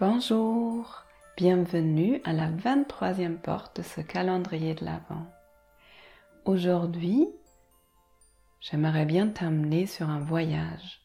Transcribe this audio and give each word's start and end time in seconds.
Bonjour, 0.00 1.04
bienvenue 1.36 2.22
à 2.24 2.32
la 2.32 2.50
23e 2.50 3.36
porte 3.36 3.76
de 3.76 3.82
ce 3.82 4.00
calendrier 4.00 4.72
de 4.72 4.82
l'Avent. 4.82 5.26
Aujourd'hui, 6.46 7.28
j'aimerais 8.60 9.04
bien 9.04 9.28
t'amener 9.28 9.84
sur 9.84 10.08
un 10.08 10.20
voyage, 10.20 11.02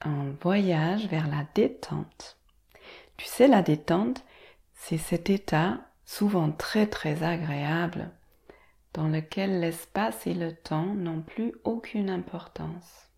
un 0.00 0.30
voyage 0.40 1.06
vers 1.08 1.28
la 1.28 1.44
détente. 1.54 2.38
Tu 3.18 3.26
sais, 3.26 3.46
la 3.46 3.60
détente, 3.60 4.24
c'est 4.72 4.96
cet 4.96 5.28
état 5.28 5.80
souvent 6.06 6.50
très 6.50 6.86
très 6.86 7.22
agréable 7.22 8.10
dans 8.94 9.08
lequel 9.08 9.60
l'espace 9.60 10.26
et 10.26 10.32
le 10.32 10.56
temps 10.56 10.94
n'ont 10.94 11.20
plus 11.20 11.52
aucune 11.64 12.08
importance. 12.08 13.10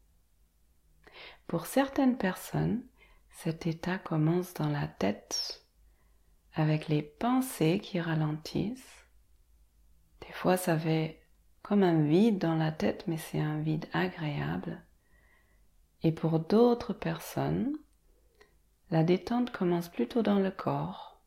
Pour 1.46 1.66
certaines 1.66 2.18
personnes, 2.18 2.82
cet 3.32 3.66
état 3.66 3.98
commence 3.98 4.54
dans 4.54 4.68
la 4.68 4.86
tête 4.86 5.64
avec 6.54 6.88
les 6.88 7.02
pensées 7.02 7.80
qui 7.80 8.00
ralentissent. 8.00 9.06
Des 10.20 10.32
fois, 10.32 10.56
ça 10.56 10.78
fait 10.78 11.20
comme 11.62 11.82
un 11.82 12.02
vide 12.02 12.38
dans 12.38 12.54
la 12.54 12.72
tête, 12.72 13.04
mais 13.06 13.16
c'est 13.16 13.40
un 13.40 13.60
vide 13.60 13.86
agréable. 13.92 14.84
Et 16.02 16.12
pour 16.12 16.40
d'autres 16.40 16.92
personnes, 16.92 17.76
la 18.90 19.02
détente 19.04 19.50
commence 19.50 19.88
plutôt 19.88 20.22
dans 20.22 20.38
le 20.38 20.50
corps, 20.50 21.22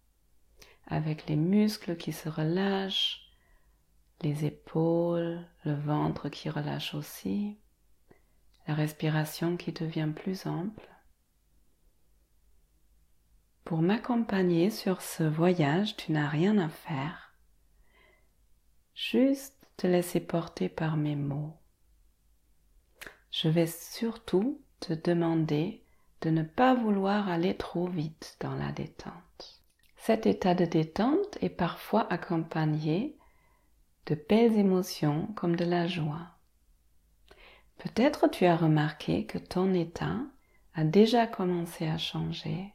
avec 0.88 1.28
les 1.28 1.36
muscles 1.36 1.98
qui 1.98 2.14
se 2.14 2.30
relâchent, 2.30 3.22
les 4.22 4.46
épaules, 4.46 5.46
le 5.64 5.74
ventre 5.74 6.30
qui 6.30 6.50
relâche 6.50 6.94
aussi, 6.94 7.58
la 8.68 8.76
respiration 8.76 9.58
qui 9.58 9.72
devient 9.72 10.12
plus 10.16 10.46
ample. 10.46 10.95
Pour 13.66 13.82
m'accompagner 13.82 14.70
sur 14.70 15.02
ce 15.02 15.24
voyage, 15.24 15.98
tu 15.98 16.12
n'as 16.12 16.30
rien 16.30 16.60
à 16.60 16.70
faire. 16.70 17.34
Juste 18.94 19.58
te 19.76 19.88
laisser 19.88 20.20
porter 20.20 20.70
par 20.70 20.98
mes 20.98 21.16
mots. 21.16 21.58
Je 23.32 23.50
vais 23.50 23.66
surtout 23.66 24.62
te 24.82 24.94
demander 24.94 25.84
de 26.22 26.30
ne 26.30 26.44
pas 26.44 26.76
vouloir 26.76 27.28
aller 27.28 27.58
trop 27.58 27.88
vite 27.88 28.38
dans 28.40 28.54
la 28.54 28.72
détente. 28.72 29.64
Cet 29.98 30.28
état 30.28 30.54
de 30.54 30.66
détente 30.66 31.40
est 31.42 31.50
parfois 31.50 32.06
accompagné 32.14 33.18
de 34.06 34.14
belles 34.14 34.60
émotions 34.60 35.26
comme 35.36 35.56
de 35.56 35.66
la 35.66 35.88
joie. 35.88 36.28
Peut-être 37.80 38.28
tu 38.28 38.46
as 38.46 38.58
remarqué 38.58 39.26
que 39.26 39.40
ton 39.40 39.74
état 39.74 40.20
a 40.76 40.84
déjà 40.84 41.26
commencé 41.26 41.88
à 41.88 41.98
changer 41.98 42.75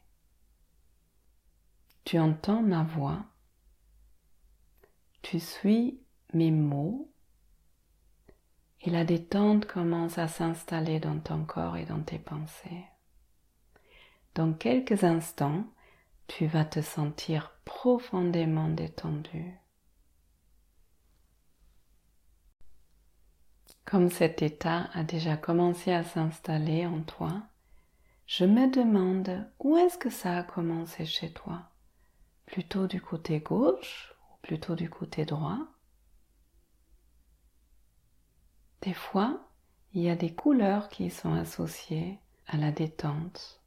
tu 2.11 2.19
entends 2.19 2.61
ma 2.61 2.83
voix, 2.83 3.25
tu 5.23 5.39
suis 5.39 6.03
mes 6.35 6.51
mots 6.51 7.09
et 8.81 8.91
la 8.91 9.05
détente 9.05 9.65
commence 9.67 10.19
à 10.19 10.27
s'installer 10.27 10.99
dans 10.99 11.21
ton 11.21 11.45
corps 11.45 11.77
et 11.77 11.85
dans 11.85 12.03
tes 12.03 12.19
pensées. 12.19 12.85
Dans 14.35 14.53
quelques 14.53 15.05
instants, 15.05 15.63
tu 16.27 16.49
vas 16.49 16.65
te 16.65 16.83
sentir 16.83 17.53
profondément 17.65 18.69
détendu. 18.69 19.57
Comme 23.85 24.11
cet 24.11 24.43
état 24.43 24.91
a 24.95 25.05
déjà 25.05 25.37
commencé 25.37 25.93
à 25.93 26.03
s'installer 26.03 26.87
en 26.87 27.03
toi, 27.03 27.41
je 28.27 28.47
me 28.47 28.69
demande 28.69 29.49
où 29.61 29.77
est-ce 29.77 29.97
que 29.97 30.11
ça 30.11 30.39
a 30.39 30.43
commencé 30.43 31.07
chez 31.07 31.33
toi? 31.33 31.70
Plutôt 32.51 32.89
du 32.89 33.01
côté 33.01 33.39
gauche 33.39 34.13
ou 34.29 34.37
plutôt 34.43 34.75
du 34.75 34.91
côté 34.91 35.25
droit. 35.25 35.59
Des 38.83 38.95
fois, 38.95 39.49
il 39.93 40.03
y 40.03 40.11
a 40.11 40.17
des 40.17 40.35
couleurs 40.35 40.89
qui 40.89 41.11
sont 41.11 41.33
associées 41.33 42.19
à 42.49 42.57
la 42.57 42.73
détente. 42.73 43.61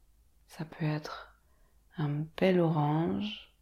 Ça 0.48 0.66
peut 0.66 0.84
être 0.84 1.34
un 1.96 2.24
bel 2.36 2.60
orange 2.60 3.54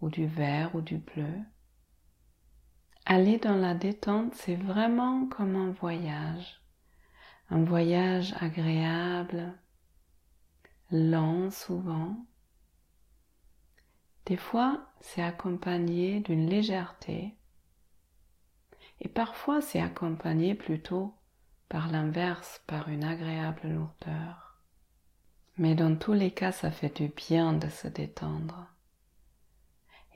ou 0.00 0.08
du 0.08 0.26
vert 0.26 0.74
ou 0.76 0.80
du 0.80 0.98
bleu. 0.98 1.34
Aller 3.06 3.38
dans 3.38 3.56
la 3.56 3.74
détente, 3.74 4.34
c'est 4.34 4.56
vraiment 4.56 5.26
comme 5.26 5.56
un 5.56 5.72
voyage. 5.72 6.60
Un 7.50 7.64
voyage 7.64 8.34
agréable, 8.40 9.52
lent 10.90 11.50
souvent, 11.50 12.24
des 14.26 14.36
fois, 14.36 14.86
c'est 15.00 15.22
accompagné 15.22 16.20
d'une 16.20 16.48
légèreté 16.48 17.34
et 19.00 19.08
parfois 19.08 19.60
c'est 19.60 19.80
accompagné 19.80 20.54
plutôt 20.54 21.14
par 21.68 21.90
l'inverse, 21.90 22.62
par 22.66 22.88
une 22.88 23.04
agréable 23.04 23.68
lourdeur. 23.68 24.60
Mais 25.56 25.74
dans 25.74 25.96
tous 25.96 26.14
les 26.14 26.30
cas, 26.30 26.52
ça 26.52 26.70
fait 26.70 26.96
du 26.96 27.08
bien 27.08 27.52
de 27.52 27.68
se 27.68 27.86
détendre. 27.86 28.66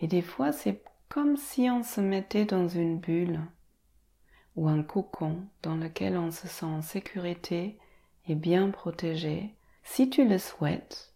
Et 0.01 0.07
des 0.07 0.23
fois, 0.23 0.53
c'est 0.53 0.83
comme 1.09 1.37
si 1.37 1.69
on 1.71 1.83
se 1.83 2.01
mettait 2.01 2.45
dans 2.45 2.69
une 2.69 2.99
bulle 2.99 3.41
ou 4.57 4.69
un 4.69 4.83
cocon 4.83 5.47
dans 5.63 5.77
lequel 5.77 6.17
on 6.17 6.31
se 6.31 6.49
sent 6.49 6.67
en 6.67 6.83
sécurité 6.83 7.79
et 8.27 8.35
bien 8.35 8.71
protégé. 8.71 9.55
Si 9.85 10.11
tu 10.11 10.29
le 10.29 10.39
souhaites, 10.39 11.15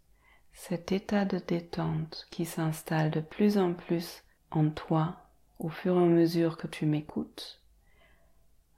cet 0.52 0.92
état 0.92 1.24
de 1.24 1.38
détente 1.38 2.26
qui 2.30 2.44
s'installe 2.44 3.10
de 3.10 3.20
plus 3.20 3.58
en 3.58 3.74
plus 3.74 4.22
en 4.50 4.70
toi 4.70 5.16
au 5.58 5.68
fur 5.68 5.96
et 5.98 6.02
à 6.02 6.06
mesure 6.06 6.56
que 6.56 6.66
tu 6.66 6.86
m'écoutes 6.86 7.62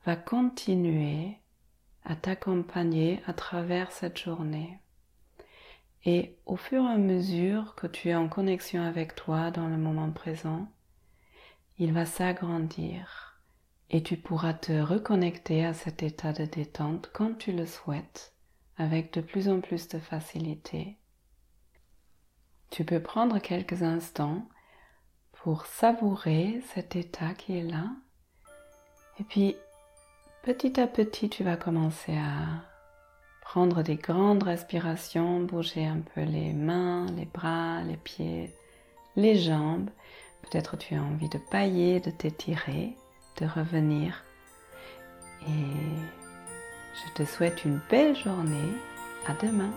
va 0.04 0.16
continuer 0.16 1.38
à 2.04 2.14
t'accompagner 2.14 3.20
à 3.26 3.32
travers 3.32 3.90
cette 3.90 4.18
journée. 4.18 4.78
Et 6.04 6.36
au 6.44 6.56
fur 6.56 6.84
et 6.84 6.92
à 6.92 6.98
mesure 6.98 7.74
que 7.74 7.86
tu 7.86 8.10
es 8.10 8.14
en 8.14 8.28
connexion 8.28 8.82
avec 8.82 9.14
toi 9.14 9.50
dans 9.50 9.68
le 9.68 9.78
moment 9.78 10.12
présent, 10.12 10.68
il 11.78 11.92
va 11.92 12.04
s'agrandir 12.04 13.40
et 13.90 14.02
tu 14.02 14.16
pourras 14.16 14.54
te 14.54 14.72
reconnecter 14.72 15.64
à 15.64 15.72
cet 15.72 16.02
état 16.02 16.32
de 16.32 16.44
détente 16.44 17.10
quand 17.14 17.38
tu 17.38 17.52
le 17.52 17.66
souhaites 17.66 18.34
avec 18.76 19.12
de 19.14 19.20
plus 19.20 19.48
en 19.48 19.60
plus 19.60 19.88
de 19.88 19.98
facilité. 19.98 20.98
Tu 22.74 22.82
peux 22.82 22.98
prendre 22.98 23.38
quelques 23.38 23.84
instants 23.84 24.42
pour 25.44 25.64
savourer 25.64 26.60
cet 26.74 26.96
état 26.96 27.32
qui 27.32 27.56
est 27.56 27.62
là. 27.62 27.84
Et 29.20 29.22
puis, 29.22 29.54
petit 30.42 30.80
à 30.80 30.88
petit, 30.88 31.30
tu 31.30 31.44
vas 31.44 31.56
commencer 31.56 32.16
à 32.16 32.64
prendre 33.42 33.84
des 33.84 33.94
grandes 33.94 34.42
respirations, 34.42 35.38
bouger 35.38 35.86
un 35.86 36.00
peu 36.00 36.22
les 36.22 36.52
mains, 36.52 37.06
les 37.16 37.26
bras, 37.26 37.80
les 37.84 37.96
pieds, 37.96 38.52
les 39.14 39.36
jambes. 39.36 39.90
Peut-être 40.42 40.76
tu 40.76 40.96
as 40.96 41.00
envie 41.00 41.28
de 41.28 41.38
pailler, 41.38 42.00
de 42.00 42.10
t'étirer, 42.10 42.96
de 43.36 43.46
revenir. 43.46 44.24
Et 45.46 45.76
je 47.06 47.22
te 47.22 47.24
souhaite 47.24 47.64
une 47.64 47.78
belle 47.88 48.16
journée. 48.16 48.72
À 49.28 49.32
demain. 49.34 49.70